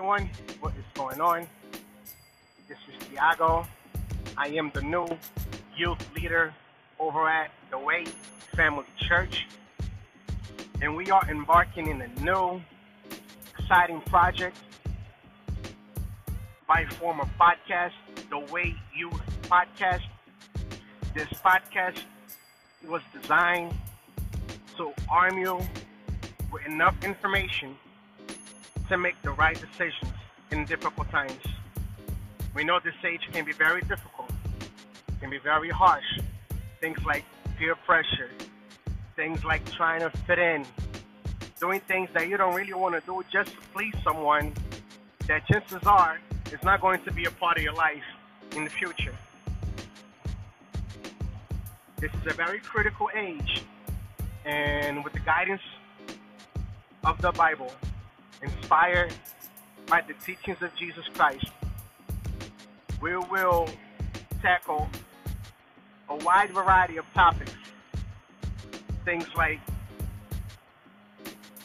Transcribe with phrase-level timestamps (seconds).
[0.00, 0.30] everyone.
[0.60, 1.46] What is going on?
[2.68, 3.66] This is Tiago.
[4.34, 5.06] I am the new
[5.76, 6.54] youth leader
[6.98, 8.06] over at the Way
[8.56, 9.46] Family Church.
[10.80, 12.62] And we are embarking in a new,
[13.58, 14.56] exciting project
[16.66, 17.92] by form of podcast,
[18.30, 20.06] the Way Youth Podcast.
[21.12, 22.00] This podcast
[22.88, 23.74] was designed
[24.78, 25.60] to arm you
[26.50, 27.76] with enough information
[28.90, 30.12] to make the right decisions
[30.50, 31.38] in difficult times.
[32.56, 34.32] We know this age can be very difficult,
[35.20, 36.18] can be very harsh.
[36.80, 37.24] Things like
[37.56, 38.30] peer pressure,
[39.14, 40.66] things like trying to fit in,
[41.60, 44.52] doing things that you don't really want to do just to please someone
[45.28, 46.18] that chances are
[46.50, 48.02] is not going to be a part of your life
[48.56, 49.14] in the future.
[51.98, 53.62] This is a very critical age,
[54.44, 55.62] and with the guidance
[57.04, 57.72] of the Bible,
[58.42, 59.12] inspired
[59.86, 61.46] by the teachings of Jesus Christ,
[63.00, 63.68] we will
[64.42, 64.88] tackle
[66.08, 67.52] a wide variety of topics.
[69.04, 69.60] Things like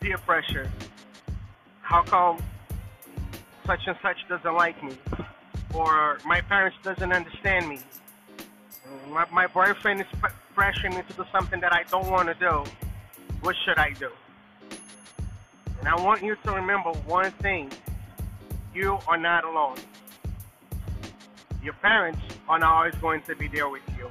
[0.00, 0.70] peer pressure.
[1.82, 2.42] How come
[3.66, 4.96] such and such doesn't like me?
[5.74, 7.80] Or my parents doesn't understand me?
[9.10, 10.06] My, my boyfriend is
[10.56, 12.64] pressuring me to do something that I don't want to do.
[13.42, 14.10] What should I do?
[15.78, 17.70] And I want you to remember one thing
[18.74, 19.76] you are not alone.
[21.62, 24.10] Your parents are not always going to be there with you.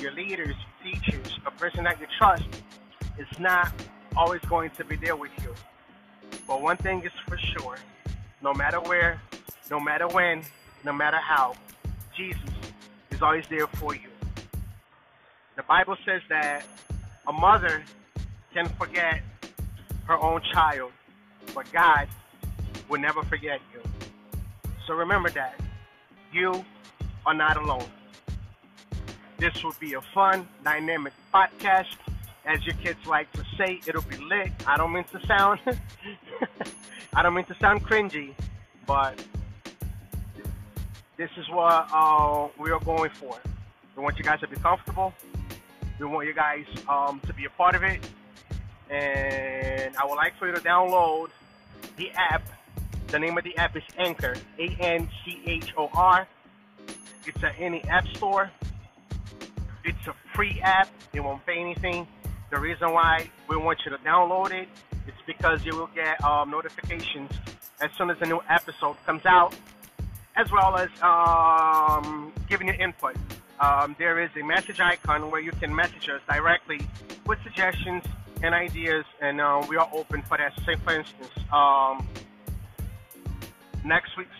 [0.00, 2.44] Your leaders, teachers, a person that you trust
[3.18, 3.72] is not
[4.16, 5.54] always going to be there with you.
[6.46, 7.76] But one thing is for sure
[8.44, 9.20] no matter where,
[9.70, 10.42] no matter when,
[10.84, 11.54] no matter how,
[12.14, 12.38] Jesus
[13.10, 14.10] is always there for you.
[15.56, 16.66] The Bible says that
[17.26, 17.82] a mother
[18.52, 19.22] can forget
[20.06, 20.92] her own child,
[21.54, 22.08] but God
[22.88, 23.80] will never forget you.
[24.86, 25.60] So remember that.
[26.32, 26.64] You
[27.26, 27.86] are not alone.
[29.38, 31.96] This will be a fun, dynamic podcast.
[32.44, 34.52] As your kids like to say, it'll be lit.
[34.66, 35.60] I don't mean to sound
[37.14, 38.34] I don't mean to sound cringy,
[38.86, 39.18] but
[41.16, 43.38] this is what uh, we are going for.
[43.96, 45.14] We want you guys to be comfortable.
[45.98, 48.04] We want you guys um, to be a part of it
[48.90, 51.28] and I would like for you to download
[51.96, 52.42] the app.
[53.08, 56.26] The name of the app is Anchor, A N C H O R.
[57.26, 58.50] It's at any app store.
[59.84, 60.88] It's a free app.
[61.12, 62.06] You won't pay anything.
[62.50, 64.68] The reason why we want you to download it
[65.06, 67.30] is because you will get um, notifications
[67.80, 69.54] as soon as a new episode comes out,
[70.36, 73.16] as well as um, giving you input.
[73.60, 76.80] Um, there is a message icon where you can message us directly
[77.26, 78.04] with suggestions
[78.44, 80.52] and ideas, and uh, we are open for that.
[80.66, 82.06] Say, for instance, um,
[83.82, 84.30] next week's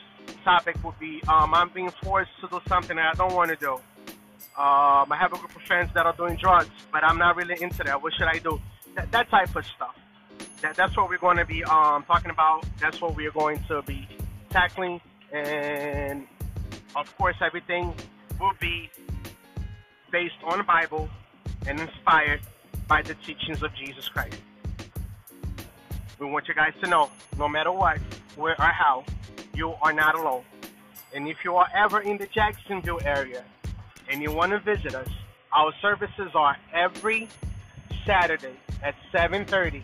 [0.44, 3.56] topic will be um, I'm being forced to do something that I don't want to
[3.56, 3.74] do.
[4.56, 7.60] Um, I have a group of friends that are doing drugs, but I'm not really
[7.60, 8.02] into that.
[8.02, 8.60] What should I do?
[8.94, 9.96] That, that type of stuff.
[10.60, 12.66] That, that's what we're going to be um, talking about.
[12.78, 14.06] That's what we are going to be
[14.50, 15.00] tackling.
[15.32, 16.26] And
[16.94, 17.94] of course, everything
[18.38, 18.90] will be
[20.12, 21.08] based on the Bible
[21.66, 22.40] and inspired
[22.86, 24.38] by the teachings of Jesus Christ.
[26.18, 27.98] We want you guys to know, no matter what,
[28.36, 29.04] where or how,
[29.54, 30.44] you are not alone.
[31.14, 33.44] And if you are ever in the Jacksonville area
[34.08, 35.08] and you want to visit us,
[35.52, 37.28] our services are every
[38.04, 39.82] Saturday at 7:30,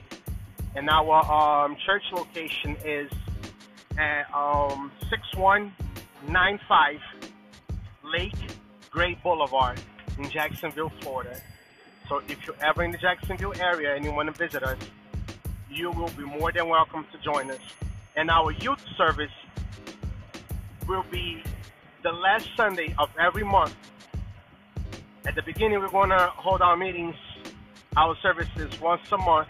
[0.75, 3.11] and our um, church location is
[3.97, 7.01] at um, 6195
[8.05, 8.33] Lake
[8.91, 9.81] Gray Boulevard
[10.19, 11.41] in Jacksonville, Florida.
[12.11, 14.77] So if you're ever in the Jacksonville area and you want to visit us,
[15.71, 17.61] you will be more than welcome to join us.
[18.17, 19.31] And our youth service
[20.89, 21.41] will be
[22.03, 23.77] the last Sunday of every month.
[25.25, 27.15] At the beginning, we're going to hold our meetings,
[27.97, 29.47] our services once a month.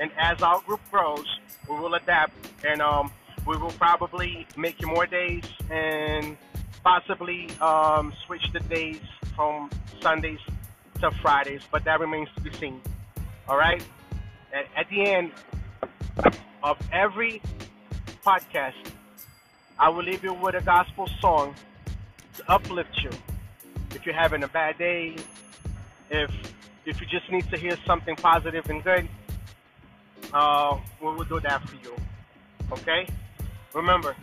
[0.00, 1.26] And as our group grows,
[1.70, 2.34] we will adapt
[2.64, 3.12] and um,
[3.46, 6.36] we will probably make you more days and
[6.82, 9.00] possibly um, switch the days
[9.36, 10.40] from Sundays
[11.02, 12.80] to Fridays, but that remains to be seen.
[13.48, 13.84] All right?
[14.52, 15.32] At, at the end
[16.62, 17.42] of every
[18.24, 18.74] podcast,
[19.78, 21.54] I will leave you with a gospel song
[22.36, 23.10] to uplift you.
[23.94, 25.16] If you're having a bad day,
[26.08, 26.30] if
[26.84, 29.08] if you just need to hear something positive and good,
[30.32, 31.94] uh, we will do that for you.
[32.72, 33.06] Okay?
[33.74, 34.16] Remember,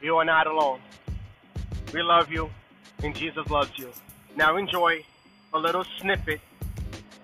[0.00, 0.80] you are not alone.
[1.92, 2.50] We love you,
[3.02, 3.90] and Jesus loves you.
[4.36, 5.04] Now enjoy
[5.54, 6.40] a little snippet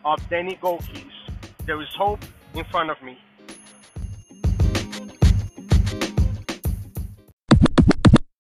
[0.05, 1.13] of Danny Gokey's
[1.67, 2.25] There is Hope
[2.55, 3.19] in Front of Me.